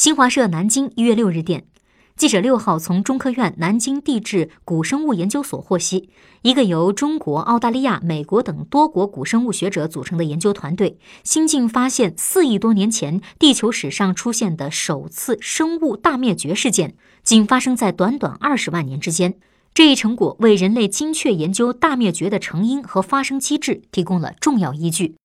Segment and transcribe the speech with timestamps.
[0.00, 1.66] 新华社南京一月六日电
[2.16, 6.08] 记者六号从中科院南京地质古生物研究所获悉
[6.40, 19.34] 一个由中国澳大利亚美国等多国古生物学者组成的研究团队新近发现四亿多年前地球史上出现的首次生物大灭绝事件仅发生在短短二十万年之间。
[19.74, 25.16] 这一成果为人类精确研究大灭绝的成因和发生机制提供了重要依据。